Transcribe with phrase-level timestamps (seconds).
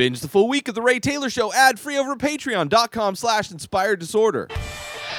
[0.00, 3.50] Binge the full week of The Ray Taylor Show ad free over at patreon.com slash
[3.50, 4.48] inspired disorder.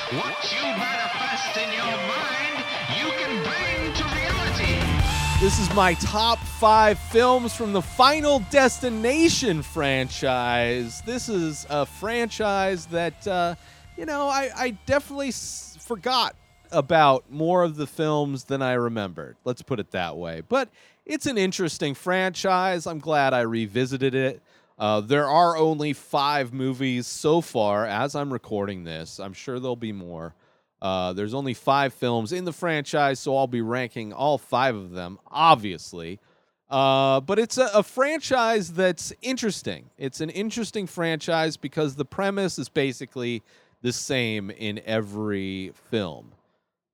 [0.09, 2.65] What you manifest in your mind,
[2.97, 5.39] you can bring to reality.
[5.39, 11.03] This is my top five films from the Final Destination franchise.
[11.05, 13.53] This is a franchise that, uh,
[13.95, 16.35] you know, I, I definitely s- forgot
[16.71, 19.35] about more of the films than I remembered.
[19.45, 20.41] Let's put it that way.
[20.41, 20.69] But
[21.05, 22.87] it's an interesting franchise.
[22.87, 24.41] I'm glad I revisited it.
[24.81, 29.19] Uh, there are only five movies so far as I'm recording this.
[29.19, 30.33] I'm sure there'll be more.
[30.81, 34.89] Uh, there's only five films in the franchise, so I'll be ranking all five of
[34.89, 36.19] them, obviously.
[36.67, 39.91] Uh, but it's a, a franchise that's interesting.
[39.99, 43.43] It's an interesting franchise because the premise is basically
[43.83, 46.31] the same in every film.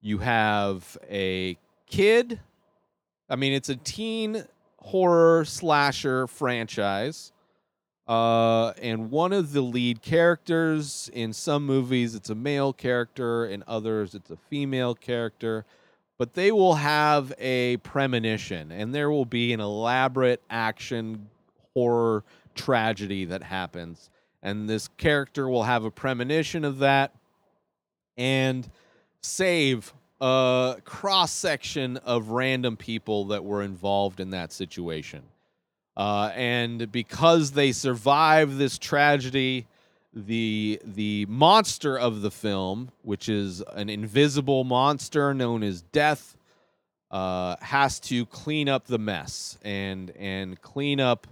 [0.02, 1.58] You have a
[1.90, 2.42] kid.
[3.30, 4.44] I mean, it's a teen
[4.78, 7.31] horror slasher franchise.
[8.07, 13.64] Uh, and one of the lead characters in some movies, it's a male character, in
[13.67, 15.66] others, it's a female character.
[16.17, 21.27] But they will have a premonition, and there will be an elaborate action
[21.73, 22.23] horror
[22.55, 24.09] tragedy that happens.
[24.42, 27.14] And this character will have a premonition of that
[28.17, 28.67] and
[29.21, 35.21] save a cross section of random people that were involved in that situation.
[35.98, 39.66] Uh, and because they survive this tragedy,
[40.14, 46.38] the the monster of the film, which is an invisible monster known as Death,
[47.09, 51.26] uh, has to clean up the mess and and clean up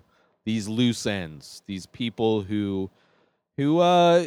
[0.45, 1.61] these loose ends.
[1.67, 2.89] These people who
[3.57, 4.25] who uh,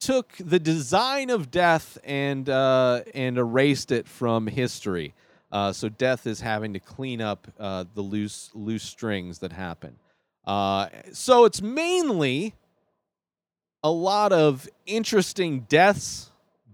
[0.00, 5.12] took the design of Death and uh, and erased it from history.
[5.52, 9.94] Uh, so death is having to clean up uh, the loose loose strings that happen.
[10.46, 12.54] Uh, so it's mainly
[13.84, 16.30] a lot of interesting deaths.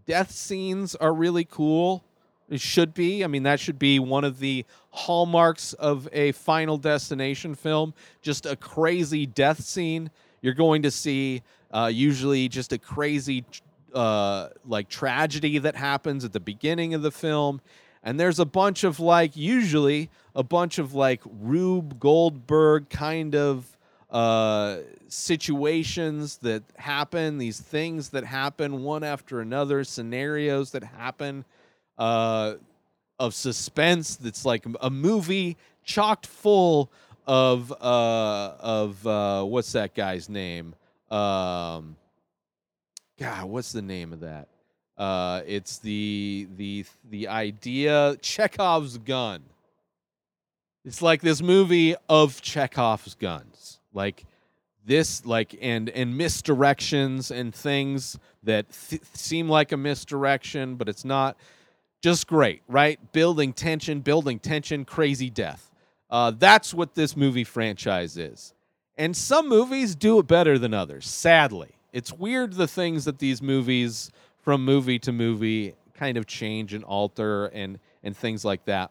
[0.07, 2.05] Death scenes are really cool.
[2.49, 3.25] It should be.
[3.25, 7.93] I mean, that should be one of the hallmarks of a Final Destination film.
[8.23, 10.11] Just a crazy death scene.
[10.41, 13.45] You're going to see uh, usually just a crazy,
[13.93, 17.61] uh, like tragedy that happens at the beginning of the film
[18.03, 23.77] and there's a bunch of like usually a bunch of like Rube Goldberg kind of
[24.11, 24.79] uh,
[25.09, 31.45] situations that happen, these things that happen one after another, scenarios that happen
[31.99, 32.55] uh,
[33.19, 34.17] of suspense.
[34.17, 36.91] That's like a movie chocked full
[37.27, 40.75] of uh, of uh, what's that guy's name?
[41.11, 41.97] Um,
[43.19, 44.49] God, what's the name of that?
[44.99, 49.43] Uh, it's the the the idea Chekhov's gun.
[50.85, 54.25] It's like this movie of Chekhov's guns, like
[54.85, 61.05] this, like and and misdirections and things that th- seem like a misdirection, but it's
[61.05, 61.37] not.
[62.01, 63.01] Just great, right?
[63.13, 65.69] Building tension, building tension, crazy death.
[66.09, 68.55] Uh, that's what this movie franchise is.
[68.97, 71.09] And some movies do it better than others.
[71.09, 74.13] Sadly, it's weird the things that these movies
[74.49, 78.91] from movie to movie kind of change and alter and and things like that.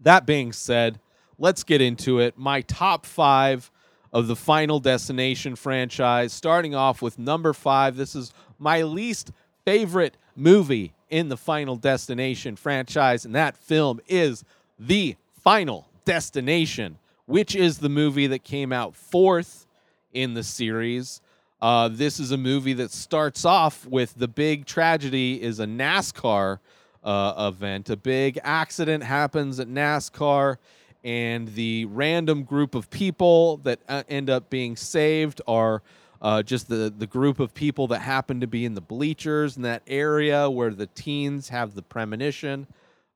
[0.00, 1.00] That being said,
[1.38, 2.36] let's get into it.
[2.36, 3.70] My top 5
[4.12, 7.96] of the Final Destination franchise starting off with number 5.
[7.96, 9.32] This is my least
[9.64, 14.44] favorite movie in the Final Destination franchise and that film is
[14.78, 19.66] The Final Destination, which is the movie that came out fourth
[20.12, 21.22] in the series.
[21.62, 26.58] Uh, this is a movie that starts off with the big tragedy is a NASCAR
[27.04, 27.90] uh, event.
[27.90, 30.56] A big accident happens at NASCAR,
[31.04, 35.82] and the random group of people that uh, end up being saved are
[36.22, 39.62] uh, just the, the group of people that happen to be in the bleachers in
[39.62, 42.66] that area where the teens have the premonition.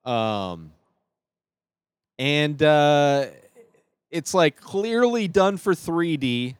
[0.04, 0.72] Um,
[2.18, 3.26] and uh,
[4.10, 6.56] it's like clearly done for 3D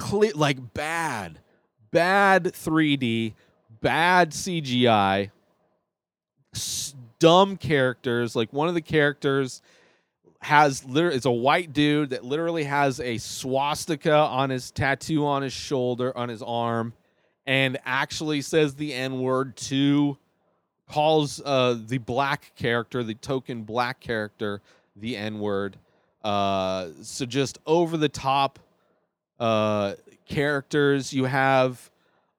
[0.00, 1.38] clear like bad
[1.92, 3.34] bad 3d
[3.80, 5.30] bad cgi
[7.20, 8.34] dumb characters.
[8.34, 9.62] Like one of the characters
[10.40, 15.42] has literally it's a white dude that literally has a swastika on his tattoo on
[15.42, 16.94] his shoulder on his arm
[17.46, 20.16] and actually says the n word to
[20.88, 24.62] calls uh the black character the token black character
[24.96, 25.76] the n word
[26.24, 28.58] uh so just over the top
[29.40, 29.94] uh,
[30.26, 31.12] characters.
[31.12, 31.90] You have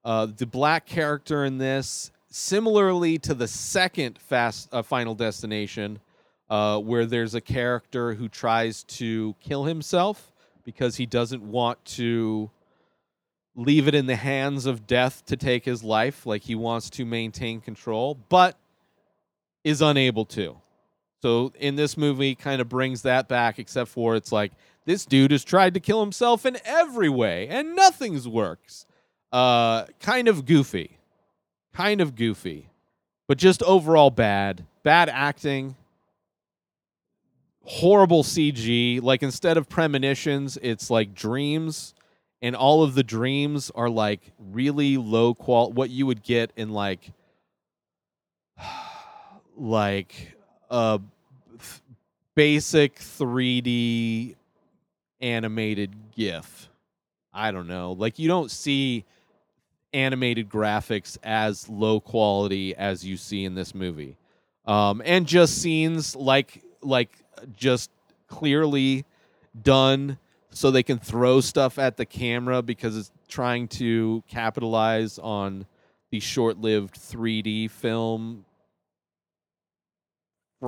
[0.04, 6.00] uh, the black character in this, similarly to the second Fast uh, Final Destination,
[6.48, 10.32] uh, where there's a character who tries to kill himself
[10.64, 12.50] because he doesn't want to
[13.54, 16.24] leave it in the hands of death to take his life.
[16.24, 18.56] Like he wants to maintain control, but
[19.64, 20.56] is unable to.
[21.22, 24.52] So in this movie, kind of brings that back, except for it's like
[24.84, 28.86] this dude has tried to kill himself in every way and nothing's works.
[29.32, 30.98] Uh, kind of goofy,
[31.72, 32.68] kind of goofy,
[33.28, 34.66] but just overall bad.
[34.82, 35.76] Bad acting,
[37.64, 39.00] horrible CG.
[39.02, 41.94] Like instead of premonitions, it's like dreams,
[42.42, 45.72] and all of the dreams are like really low qual.
[45.72, 47.12] What you would get in like,
[49.56, 50.36] like
[50.68, 51.00] a
[52.34, 54.34] basic 3D
[55.22, 56.68] animated GIF.
[57.32, 57.92] I don't know.
[57.92, 59.04] Like you don't see
[59.94, 64.16] animated graphics as low quality as you see in this movie.
[64.66, 67.10] Um, and just scenes like like
[67.54, 67.90] just
[68.28, 69.04] clearly
[69.60, 70.18] done
[70.50, 75.66] so they can throw stuff at the camera because it's trying to capitalize on
[76.10, 78.44] the short-lived 3D film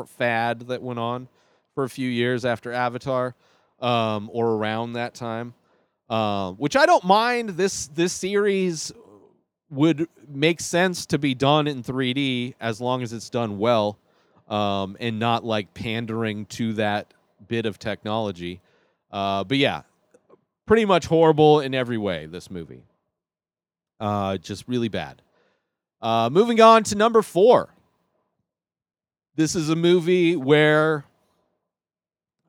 [0.08, 1.28] fad that went on
[1.74, 3.34] for a few years after Avatar,
[3.80, 5.54] um, or around that time.
[6.10, 7.50] Um, which I don't mind.
[7.50, 8.92] This this series
[9.70, 13.98] would make sense to be done in 3D as long as it's done well,
[14.48, 17.14] um, and not like pandering to that
[17.48, 18.60] bit of technology.
[19.10, 19.82] Uh, but yeah,
[20.66, 22.26] pretty much horrible in every way.
[22.26, 22.84] This movie,
[23.98, 25.22] uh, just really bad.
[26.02, 27.70] Uh, moving on to number four.
[29.36, 31.06] This is a movie where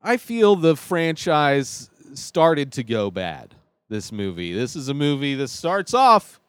[0.05, 3.55] I feel the franchise started to go bad.
[3.89, 4.53] This movie.
[4.53, 6.39] This is a movie that starts off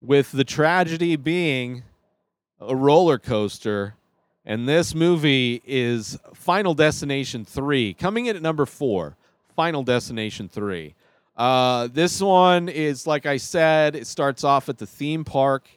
[0.00, 1.82] with the tragedy being
[2.58, 3.96] a roller coaster.
[4.46, 9.18] And this movie is Final Destination 3, coming in at number four.
[9.54, 10.94] Final Destination 3.
[11.36, 15.68] Uh, this one is, like I said, it starts off at the theme park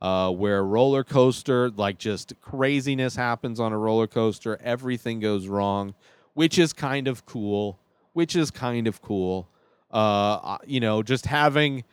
[0.00, 4.58] uh, where a roller coaster, like just craziness happens on a roller coaster.
[4.62, 5.94] Everything goes wrong,
[6.34, 7.78] which is kind of cool.
[8.12, 9.48] Which is kind of cool.
[9.90, 11.84] Uh, you know, just having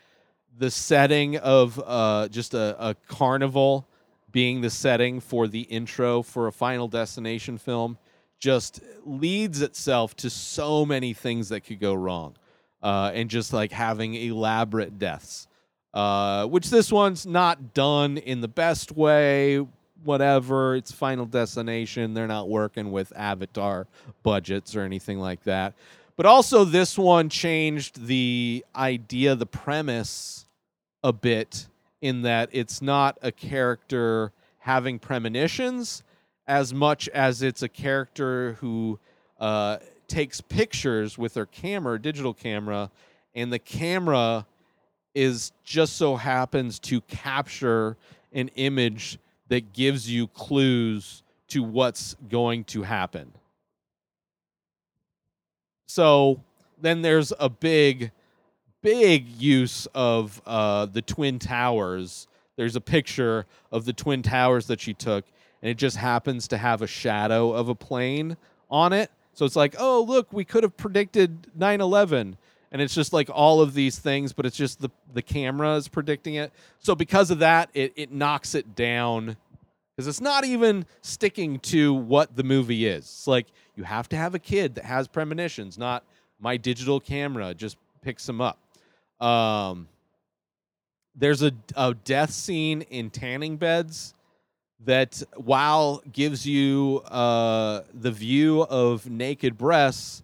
[0.58, 3.88] the setting of uh, just a, a carnival
[4.32, 7.98] being the setting for the intro for a Final Destination film
[8.40, 12.36] just leads itself to so many things that could go wrong.
[12.84, 15.48] Uh, and just like having elaborate deaths,
[15.96, 19.66] uh, which this one's not done in the best way.
[20.04, 22.14] Whatever, it's Final Destination.
[22.14, 23.88] They're not working with Avatar
[24.22, 25.74] budgets or anything like that.
[26.18, 30.46] But also, this one changed the idea, the premise
[31.04, 31.68] a bit
[32.02, 36.04] in that it's not a character having premonitions
[36.48, 39.00] as much as it's a character who
[39.40, 39.78] uh,
[40.08, 42.92] takes pictures with their camera, digital camera,
[43.34, 44.46] and the camera
[45.16, 47.98] is just so happens to capture
[48.34, 49.18] an image
[49.48, 53.32] that gives you clues to what's going to happen.
[55.88, 56.42] So
[56.82, 58.12] then there's a big,
[58.82, 62.28] big use of uh, the Twin Towers.
[62.58, 65.26] There's a picture of the Twin Towers that she took,
[65.62, 68.36] and it just happens to have a shadow of a plane
[68.70, 69.12] on it.
[69.34, 72.38] So it's like, oh, look, we could have predicted 9 11.
[72.72, 75.88] And it's just like all of these things, but it's just the, the camera is
[75.88, 76.52] predicting it.
[76.80, 79.38] So because of that, it, it knocks it down
[79.96, 83.04] because it's not even sticking to what the movie is.
[83.04, 86.04] It's like you have to have a kid that has premonitions, not
[86.40, 88.60] my digital camera just picks them up.
[89.22, 89.88] Um,
[91.16, 94.14] there's a, a death scene in tanning beds
[94.84, 100.24] that, while gives you uh, the view of naked breasts,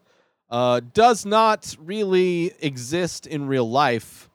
[0.52, 4.30] uh, does not really exist in real life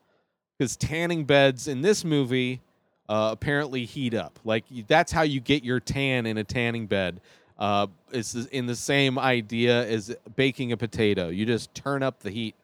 [0.58, 2.62] because tanning beds in this movie
[3.08, 4.38] uh, apparently heat up.
[4.44, 7.20] Like that's how you get your tan in a tanning bed.
[7.58, 11.28] Uh, it's in the same idea as baking a potato.
[11.28, 12.54] You just turn up the heat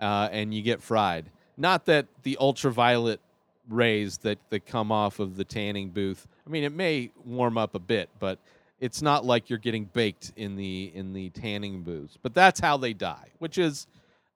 [0.00, 1.26] uh, and you get fried.
[1.56, 3.20] Not that the ultraviolet
[3.68, 6.26] rays that, that come off of the tanning booth.
[6.46, 8.38] I mean, it may warm up a bit, but
[8.82, 12.18] it's not like you're getting baked in the in the tanning booths.
[12.20, 13.86] But that's how they die, which is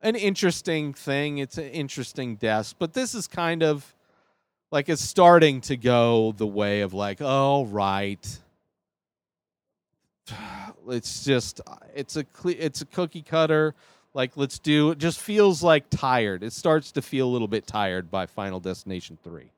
[0.02, 1.38] an interesting thing.
[1.38, 2.76] It's an interesting death.
[2.78, 3.92] But this is kind of
[4.70, 8.38] like it's starting to go the way of like, oh right.
[10.88, 11.60] It's just
[11.96, 13.74] it's a it's a cookie cutter.
[14.14, 14.98] Like let's do it.
[14.98, 16.44] Just feels like tired.
[16.44, 19.50] It starts to feel a little bit tired by Final Destination three.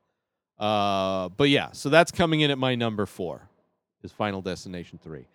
[0.57, 3.48] Uh, but yeah, so that's coming in at my number four
[4.03, 5.25] is Final Destination 3.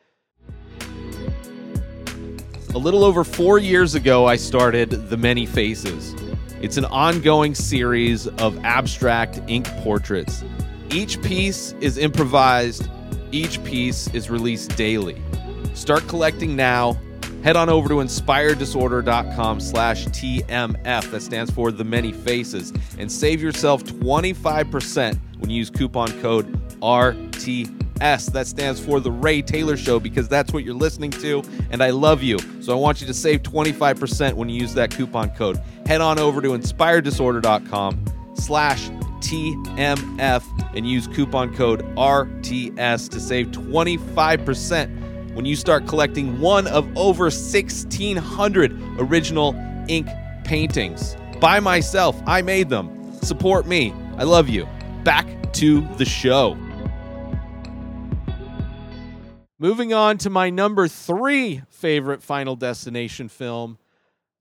[2.75, 6.15] A little over four years ago, I started The Many Faces.
[6.61, 10.43] It's an ongoing series of abstract ink portraits.
[10.91, 12.89] Each piece is improvised,
[13.31, 15.21] each piece is released daily.
[15.75, 16.99] Start collecting now.
[17.43, 21.11] Head on over to inspireddisorder.com slash TMF.
[21.11, 22.73] That stands for The Many Faces.
[22.99, 26.81] And save yourself 25% when you use coupon code
[27.95, 28.33] RTS.
[28.33, 31.43] That stands for The Ray Taylor Show because that's what you're listening to.
[31.71, 32.39] And I love you.
[32.61, 35.61] So I want you to save 25% when you use that coupon code.
[35.87, 38.89] Head on over to inspireddisorder.com slash
[39.21, 40.45] TMF
[40.77, 47.25] and use coupon code RTS to save 25% when you start collecting one of over
[47.25, 49.55] 1,600 original
[49.89, 50.09] ink
[50.45, 51.17] paintings.
[51.41, 53.13] By myself, I made them.
[53.23, 53.93] Support me.
[54.17, 54.69] I love you.
[55.03, 56.57] Back to the show.
[59.65, 63.79] Moving on to my number three favorite Final Destination film.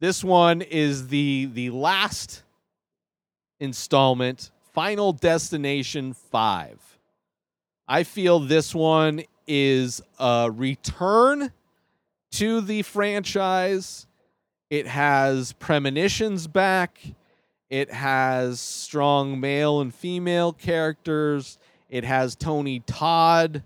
[0.01, 2.43] This one is the the last
[3.57, 6.97] installment, Final Destination 5.
[7.87, 11.53] I feel this one is a return
[12.31, 14.07] to the franchise.
[14.69, 16.99] It has premonitions back.
[17.69, 21.57] It has strong male and female characters.
[21.89, 23.63] It has Tony Todd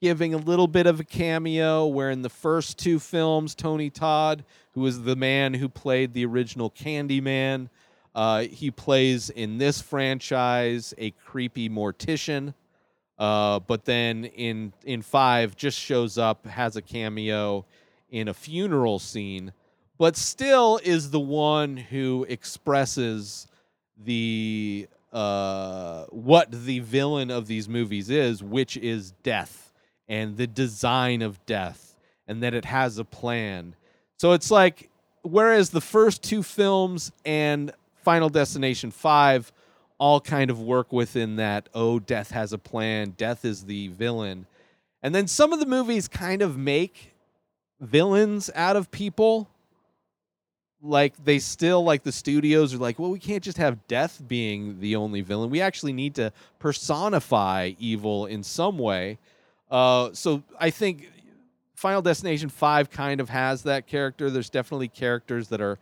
[0.00, 4.44] giving a little bit of a cameo where in the first two films Tony Todd,
[4.72, 7.68] who is the man who played the original Candyman,
[8.14, 12.54] uh, he plays in this franchise a creepy mortician.
[13.18, 17.64] Uh, but then in in five, just shows up, has a cameo
[18.10, 19.52] in a funeral scene,
[19.98, 23.48] but still is the one who expresses
[23.96, 29.67] the uh, what the villain of these movies is, which is death
[30.08, 31.96] and the design of death,
[32.26, 33.74] and that it has a plan.
[34.16, 34.90] So it's like,
[35.22, 37.72] whereas the first two films and
[38.02, 39.52] Final Destination 5
[39.98, 44.46] all kind of work within that, oh, death has a plan, death is the villain.
[45.02, 47.12] And then some of the movies kind of make
[47.80, 49.48] villains out of people.
[50.80, 54.80] Like they still like the studios are like, well, we can't just have death being
[54.80, 55.50] the only villain.
[55.50, 59.18] We actually need to personify evil in some way.
[59.70, 61.10] Uh, so I think
[61.74, 64.30] Final Destination 5 kind of has that character.
[64.30, 65.78] There's definitely characters that are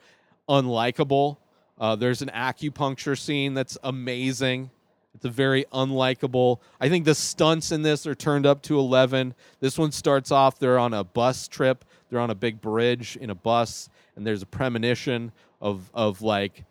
[0.49, 1.39] unlikable.
[1.79, 4.71] Uh, there's an acupuncture scene that's amazing.
[5.15, 6.61] It's a very unlikable.
[6.81, 9.35] I think the stunts in this are turned up to 11.
[9.61, 13.31] This one starts off, they're on a bus trip, they're on a big bridge in
[13.31, 16.65] a bus, and there's a premonition of, of like,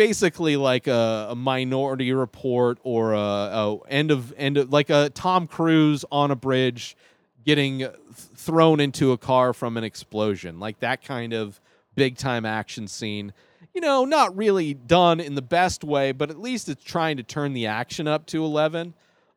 [0.00, 5.10] basically like a, a minority report or a, a, end of end of, like a
[5.10, 6.96] Tom Cruise on a bridge
[7.44, 11.60] getting thrown into a car from an explosion, like that kind of
[11.96, 13.34] big time action scene.
[13.74, 17.22] You know, not really done in the best way, but at least it's trying to
[17.22, 18.94] turn the action up to 11.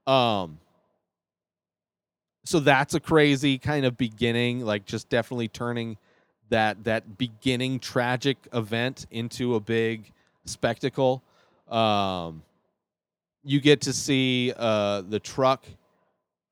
[0.07, 0.59] Um,
[2.45, 5.97] so that's a crazy kind of beginning, like just definitely turning
[6.47, 10.13] that that beginning tragic event into a big
[10.45, 11.21] spectacle.
[11.69, 12.43] Um,
[13.43, 15.65] you get to see uh, the truck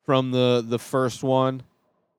[0.05, 1.63] from the the first one.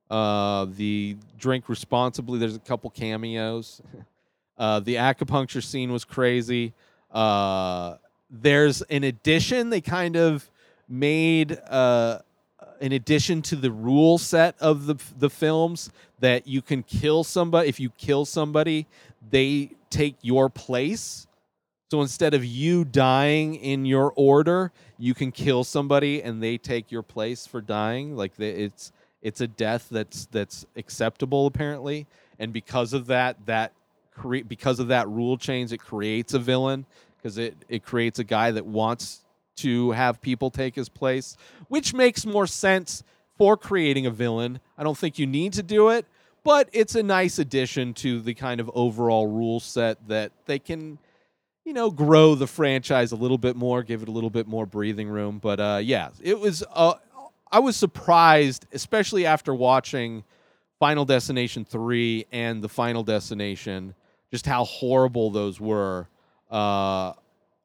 [0.09, 2.39] Uh, the drink responsibly.
[2.39, 3.81] There's a couple cameos.
[4.55, 6.73] Uh, the acupuncture scene was crazy.
[7.11, 7.95] Uh,
[8.29, 10.49] there's an addition they kind of
[10.87, 12.19] made uh,
[12.79, 15.89] an addition to the rule set of the the films
[16.19, 18.85] that you can kill somebody if you kill somebody,
[19.31, 21.27] they take your place.
[21.93, 26.91] So instead of you dying in your order, you can kill somebody and they take
[26.91, 28.15] your place for dying.
[28.15, 32.07] Like the, it's it's a death that's that's acceptable apparently,
[32.39, 33.73] and because of that, that
[34.11, 38.23] cre- because of that rule change, it creates a villain because it it creates a
[38.23, 39.23] guy that wants
[39.57, 43.03] to have people take his place, which makes more sense
[43.37, 44.59] for creating a villain.
[44.79, 46.07] I don't think you need to do it,
[46.43, 50.97] but it's a nice addition to the kind of overall rule set that they can
[51.65, 54.65] you know, grow the franchise a little bit more, give it a little bit more
[54.65, 55.39] breathing room.
[55.39, 56.63] But uh, yeah, it was.
[56.73, 56.95] Uh,
[57.51, 60.23] I was surprised, especially after watching
[60.79, 63.93] Final Destination three and the Final Destination,
[64.31, 66.07] just how horrible those were.
[66.51, 67.13] Uh,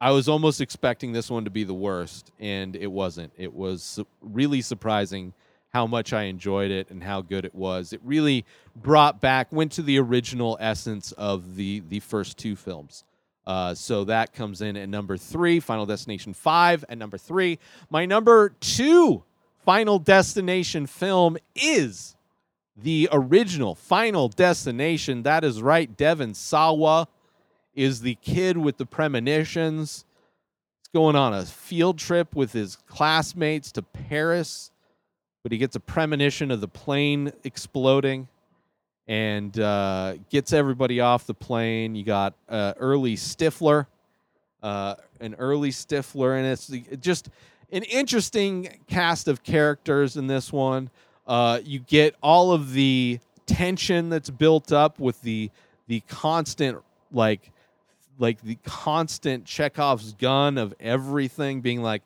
[0.00, 3.32] I was almost expecting this one to be the worst, and it wasn't.
[3.36, 5.32] It was su- really surprising
[5.70, 7.92] how much I enjoyed it and how good it was.
[7.92, 8.44] It really
[8.76, 13.04] brought back, went to the original essence of the the first two films.
[13.48, 17.58] Uh, so that comes in at number three, Final Destination 5 at number three.
[17.88, 19.24] My number two
[19.64, 22.14] Final Destination film is
[22.76, 25.22] the original Final Destination.
[25.22, 25.96] That is right.
[25.96, 27.08] Devon Sawa
[27.74, 30.04] is the kid with the premonitions.
[30.80, 34.70] He's going on a field trip with his classmates to Paris,
[35.42, 38.28] but he gets a premonition of the plane exploding
[39.08, 41.94] and uh, gets everybody off the plane.
[41.94, 43.86] You got uh, early Stifler,
[44.62, 47.30] uh, an early Stifler, and it's just
[47.72, 50.90] an interesting cast of characters in this one.
[51.26, 55.50] Uh, you get all of the tension that's built up with the
[55.86, 56.78] the constant
[57.10, 57.50] like
[58.18, 62.02] like the constant Chekhov's gun of everything being like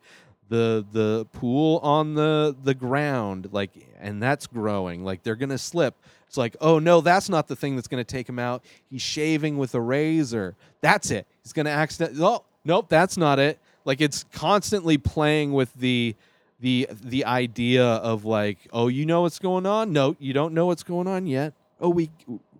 [0.47, 5.95] the the pool on the the ground like and that's growing like they're gonna slip
[6.33, 9.55] it's like oh no that's not the thing that's gonna take him out he's shaving
[9.55, 14.23] with a razor that's it he's gonna accident oh nope that's not it like it's
[14.31, 16.15] constantly playing with the
[16.59, 20.65] the the idea of like oh you know what's going on no you don't know
[20.65, 22.09] what's going on yet oh we,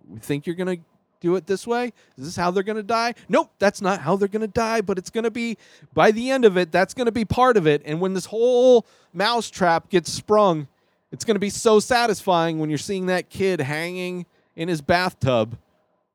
[0.08, 0.76] we think you're gonna
[1.18, 1.86] do it this way?
[2.18, 3.14] Is this how they're going to die?
[3.30, 5.56] Nope, that's not how they're going to die, but it's going to be
[5.94, 7.80] by the end of it, that's going to be part of it.
[7.86, 10.68] And when this whole mousetrap gets sprung,
[11.14, 15.56] it's going to be so satisfying when you're seeing that kid hanging in his bathtub,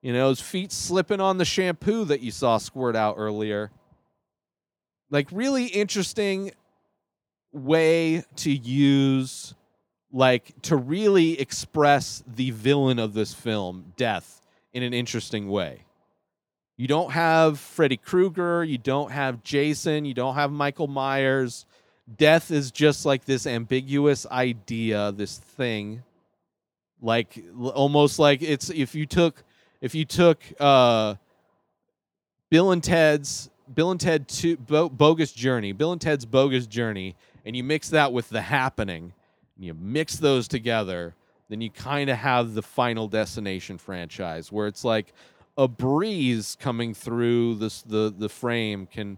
[0.02, 3.72] you know, his feet slipping on the shampoo that you saw squirt out earlier.
[5.10, 6.52] Like, really interesting
[7.54, 9.56] way to use,
[10.12, 14.42] like, to really express the villain of this film, death
[14.74, 15.86] in an interesting way.
[16.76, 21.66] You don't have Freddy Krueger, you don't have Jason, you don't have Michael Myers.
[22.18, 26.04] Death is just like this ambiguous idea, this thing.
[27.02, 29.44] Like almost like it's if you took
[29.82, 31.16] if you took uh
[32.50, 34.26] Bill and Ted's Bill and Ted
[34.68, 39.14] Bo- Bogus Journey, Bill and Ted's Bogus Journey, and you mix that with The Happening,
[39.56, 41.14] and you mix those together,
[41.50, 45.14] then you kind of have the Final Destination franchise, where it's like
[45.58, 49.18] a breeze coming through this the the frame can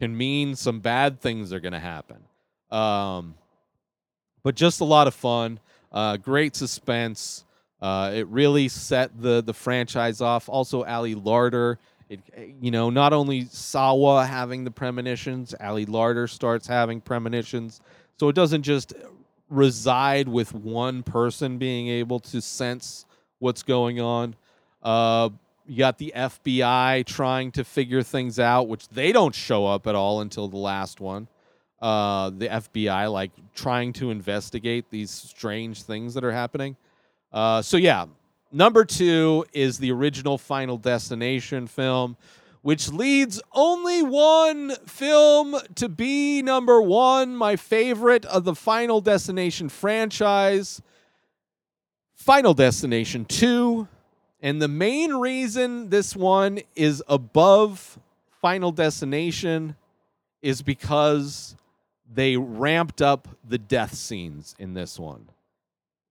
[0.00, 2.18] can mean some bad things are going to happen.
[2.70, 3.34] Um,
[4.42, 5.60] but just a lot of fun,
[5.92, 7.44] uh, great suspense.
[7.80, 10.48] Uh, it really set the the franchise off.
[10.48, 11.76] Also, Ali Larter.
[12.08, 12.20] It,
[12.60, 17.80] you know, not only Sawa having the premonitions, Ali Larter starts having premonitions.
[18.18, 18.94] So it doesn't just
[19.50, 23.04] reside with one person being able to sense
[23.40, 24.36] what's going on.
[24.82, 25.30] Uh,
[25.68, 29.94] you got the FBI trying to figure things out, which they don't show up at
[29.94, 31.28] all until the last one.
[31.80, 36.76] Uh, the FBI like trying to investigate these strange things that are happening.
[37.32, 38.06] Uh, so yeah,
[38.50, 42.16] number two is the original Final Destination film,
[42.62, 49.68] which leads only one film to be number one, my favorite of the Final Destination
[49.68, 50.80] franchise,
[52.14, 53.86] Final Destination 2.
[54.46, 57.98] And the main reason this one is above
[58.40, 59.74] Final Destination
[60.40, 61.56] is because
[62.14, 65.30] they ramped up the death scenes in this one.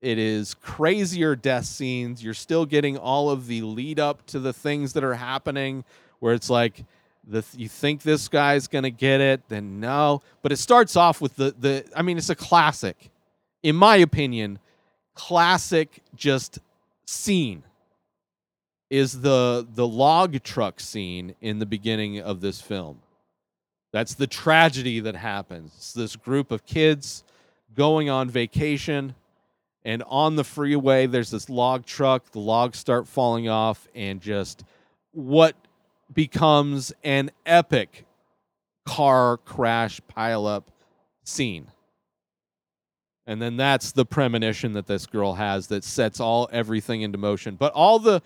[0.02, 2.26] It is crazier death scenes.
[2.26, 5.86] You're still getting all of the lead up to the things that are happening
[6.19, 6.84] where it's like
[7.26, 10.21] the you think this guy's going to get it, then no.
[10.41, 13.12] But it starts off with the the I mean it's a classic.
[13.63, 14.60] In my opinion,
[15.13, 16.60] classic just
[17.06, 17.63] scene
[18.89, 23.00] is the the log truck scene in the beginning of this film.
[23.91, 25.74] That's the tragedy that happens.
[25.78, 27.24] It's this group of kids
[27.74, 29.15] going on vacation
[29.84, 34.63] and on the freeway there's this log truck, the logs start falling off and just
[35.12, 35.56] what
[36.13, 38.06] becomes an epic
[38.86, 40.63] car crash pileup
[41.24, 41.67] scene.
[43.28, 47.56] And then that's the premonition that this girl has that sets all everything into motion.
[47.56, 48.21] But all the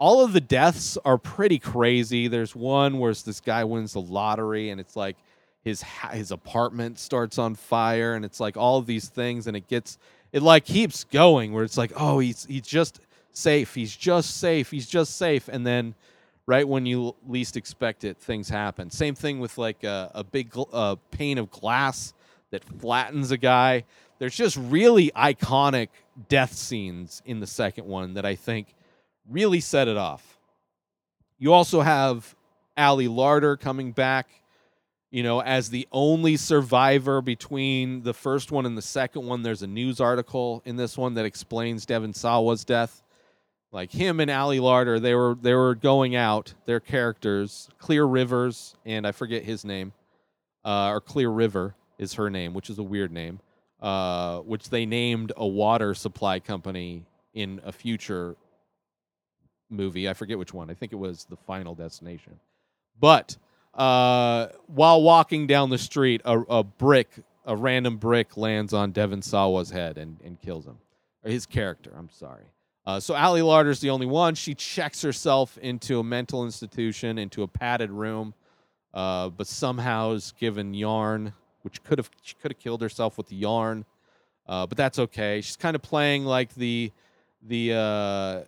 [0.00, 2.26] all of the deaths are pretty crazy.
[2.26, 5.18] There's one where this guy wins the lottery and it's like
[5.62, 9.68] his his apartment starts on fire and it's like all of these things and it
[9.68, 9.98] gets
[10.32, 13.00] it like keeps going where it's like oh he's he's just
[13.32, 13.74] safe.
[13.74, 14.70] He's just safe.
[14.70, 15.94] He's just safe and then
[16.46, 18.90] right when you least expect it things happen.
[18.90, 22.14] Same thing with like a, a big uh, pane of glass
[22.52, 23.84] that flattens a guy.
[24.18, 25.88] There's just really iconic
[26.30, 28.74] death scenes in the second one that I think
[29.30, 30.38] really set it off.
[31.38, 32.34] You also have
[32.76, 34.28] Ali Larter coming back,
[35.10, 39.42] you know, as the only survivor between the first one and the second one.
[39.42, 43.02] There's a news article in this one that explains Devon Sawa's death.
[43.72, 46.52] Like him and Ali Larter, they were they were going out.
[46.66, 49.92] Their characters, Clear Rivers, and I forget his name,
[50.64, 53.38] uh, or Clear River is her name, which is a weird name,
[53.80, 58.34] uh, which they named a water supply company in a future
[59.70, 60.08] movie.
[60.08, 60.70] I forget which one.
[60.70, 62.38] I think it was the Final Destination.
[62.98, 63.36] But
[63.74, 67.08] uh, while walking down the street, a, a brick,
[67.46, 70.78] a random brick, lands on Devon Sawa's head and, and kills him,
[71.24, 71.92] or his character.
[71.96, 72.44] I'm sorry.
[72.86, 74.34] Uh, so Ali Larter's the only one.
[74.34, 78.34] She checks herself into a mental institution, into a padded room,
[78.92, 83.28] uh, but somehow is given yarn, which could have she could have killed herself with
[83.28, 83.84] the yarn,
[84.48, 85.40] uh, but that's okay.
[85.40, 86.90] She's kind of playing like the
[87.42, 88.40] the uh,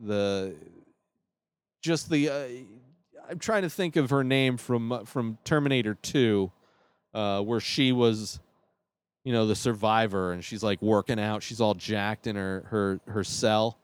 [0.00, 0.54] the
[1.82, 2.46] just the uh,
[3.28, 6.50] I'm trying to think of her name from uh, from Terminator 2
[7.14, 8.40] uh, where she was
[9.24, 11.42] you know the survivor and she's like working out.
[11.42, 13.78] She's all jacked in her her her cell.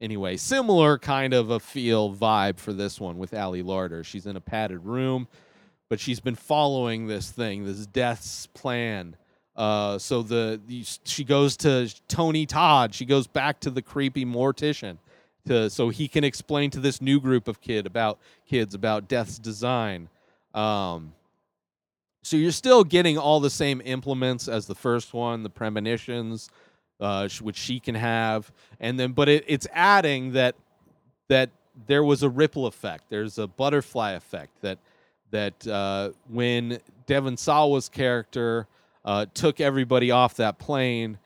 [0.00, 4.34] Anyway similar kind of a feel vibe for this one with Ali Larter she's in
[4.34, 5.28] a padded room
[5.90, 9.16] but she's been following this thing this death's plan.
[9.54, 12.94] Uh, so the, the she goes to Tony Todd.
[12.94, 14.96] She goes back to the creepy mortician
[15.46, 19.38] to so he can explain to this new group of kid about kids about death's
[19.38, 20.08] design.
[20.54, 21.12] Um,
[22.22, 26.50] so you're still getting all the same implements as the first one, the premonitions,
[27.00, 30.54] uh, which she can have, and then but it, it's adding that
[31.28, 31.50] that
[31.86, 33.04] there was a ripple effect.
[33.08, 34.78] There's a butterfly effect that
[35.30, 38.66] that uh, when Devon Sawa's character
[39.04, 41.18] uh, took everybody off that plane,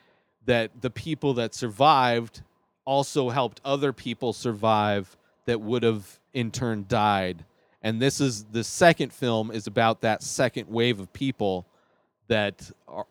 [0.47, 2.43] that the people that survived
[2.85, 5.17] also helped other people survive
[5.47, 7.45] that would have in turn died.
[7.83, 11.67] And this is the second film is about that second wave of people
[12.29, 13.07] that are,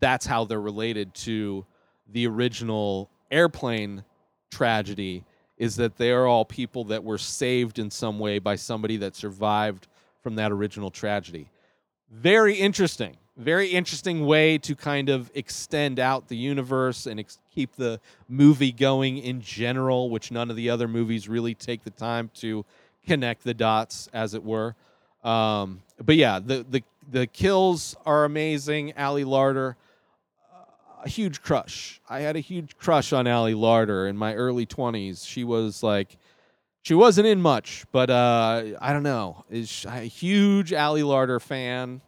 [0.00, 1.64] that's how they're related to
[2.12, 4.04] the original airplane
[4.50, 5.24] tragedy
[5.58, 9.16] is that they are all people that were saved in some way by somebody that
[9.16, 9.86] survived
[10.22, 11.48] from that original tragedy.
[12.10, 17.74] Very interesting very interesting way to kind of extend out the universe and ex- keep
[17.76, 22.30] the movie going in general, which none of the other movies really take the time
[22.34, 22.66] to
[23.06, 24.74] connect the dots, as it were.
[25.24, 28.92] Um, but yeah, the, the the kills are amazing.
[28.98, 29.74] Ali Larter,
[30.52, 32.00] uh, a huge crush.
[32.10, 35.24] I had a huge crush on Ali Larter in my early twenties.
[35.24, 36.18] She was like,
[36.82, 39.44] she wasn't in much, but uh, I don't know.
[39.50, 42.02] Is a huge Ali Larter fan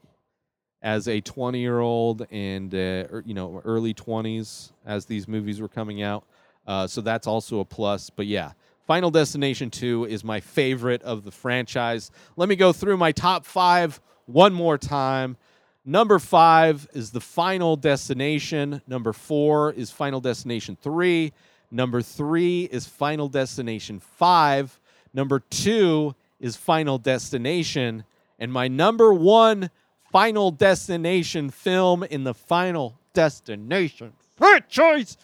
[0.82, 5.60] as a 20 year old and uh, er, you know early 20s as these movies
[5.60, 6.24] were coming out.
[6.66, 8.10] Uh, so that's also a plus.
[8.10, 8.52] But yeah
[8.86, 12.10] final destination 2 is my favorite of the franchise.
[12.36, 15.36] Let me go through my top five one more time.
[15.84, 18.82] Number five is the final destination.
[18.86, 21.32] Number four is final destination 3
[21.70, 24.80] number three is final destination 5
[25.12, 28.04] number two is final destination.
[28.38, 29.70] And my number one
[30.10, 35.16] Final Destination film in the Final Destination franchise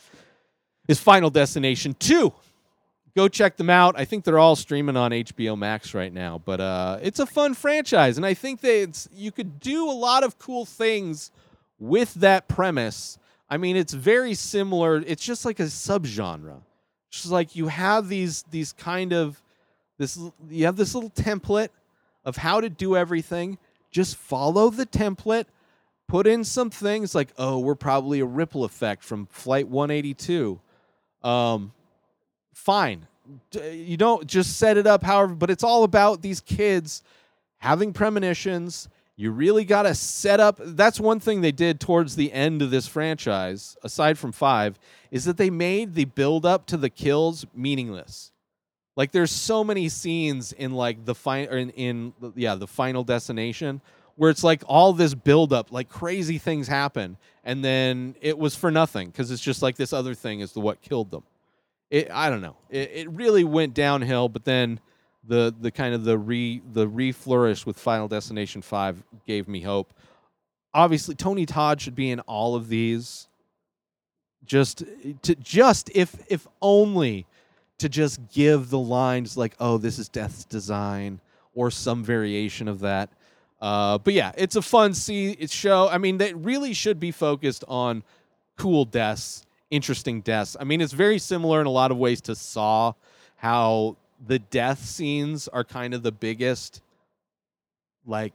[0.88, 2.32] is Final Destination 2.
[3.16, 3.94] Go check them out.
[3.96, 7.54] I think they're all streaming on HBO Max right now, but uh, it's a fun
[7.54, 11.30] franchise, and I think that it's, you could do a lot of cool things
[11.78, 13.18] with that premise.
[13.48, 14.96] I mean, it's very similar.
[15.06, 16.60] It's just like a subgenre.
[17.10, 19.40] Just like you have these these kind of
[19.98, 20.18] this
[20.50, 21.68] you have this little template
[22.24, 23.58] of how to do everything
[23.94, 25.44] just follow the template,
[26.08, 30.60] put in some things like, oh, we're probably a ripple effect from Flight 182.
[31.22, 31.72] Um,
[32.52, 33.06] fine.
[33.52, 37.02] You don't just set it up however, but it's all about these kids
[37.58, 38.88] having premonitions.
[39.14, 40.58] You really got to set up.
[40.60, 44.76] That's one thing they did towards the end of this franchise, aside from five,
[45.12, 48.32] is that they made the build up to the kills meaningless.
[48.96, 53.80] Like there's so many scenes in like the final in, in yeah the final destination
[54.16, 58.70] where it's like all this buildup, like crazy things happen, and then it was for
[58.70, 61.24] nothing because it's just like this other thing is the what killed them.
[61.90, 62.56] It I don't know.
[62.70, 64.80] It, it really went downhill, but then
[65.26, 69.92] the the kind of the re the reflourish with Final Destination Five gave me hope.
[70.72, 73.28] Obviously, Tony Todd should be in all of these.
[74.44, 74.84] Just
[75.22, 77.26] to just if if only
[77.84, 81.20] to just give the lines like, "Oh, this is Death's design,"
[81.54, 83.10] or some variation of that.
[83.60, 85.90] Uh, but yeah, it's a fun see show.
[85.90, 88.02] I mean, they really should be focused on
[88.56, 90.56] cool deaths, interesting deaths.
[90.58, 92.94] I mean, it's very similar in a lot of ways to Saw,
[93.36, 96.80] how the death scenes are kind of the biggest
[98.06, 98.32] like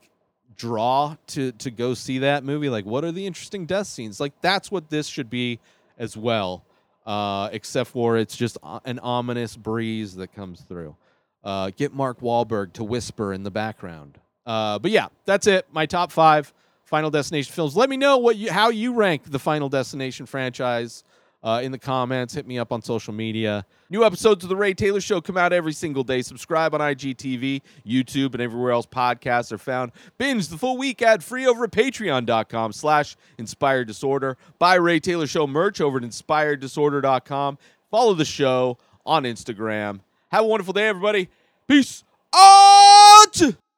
[0.57, 2.69] draw to to go see that movie.
[2.69, 4.19] Like, what are the interesting death scenes?
[4.19, 5.59] Like, that's what this should be
[5.97, 6.63] as well
[7.05, 10.95] uh, except for it's just an ominous breeze that comes through.
[11.43, 14.19] Uh, get Mark Wahlberg to whisper in the background.
[14.45, 15.67] Uh, but yeah, that's it.
[15.71, 17.77] My top five Final Destination films.
[17.77, 21.03] Let me know what you, how you rank the Final Destination franchise.
[21.43, 22.33] Uh, in the comments.
[22.33, 23.65] Hit me up on social media.
[23.89, 26.21] New episodes of The Ray Taylor Show come out every single day.
[26.21, 29.91] Subscribe on IGTV, YouTube, and everywhere else podcasts are found.
[30.17, 34.37] Binge the full week ad free over at patreon.com slash inspired disorder.
[34.59, 37.57] Buy Ray Taylor Show merch over at inspireddisorder.com.
[37.89, 40.01] Follow the show on Instagram.
[40.31, 41.29] Have a wonderful day, everybody.
[41.67, 42.03] Peace
[42.35, 43.68] out!